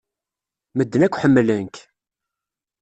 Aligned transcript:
Medden 0.77 1.05
akk 1.05 1.19
ḥemmlen-k. 1.21 1.75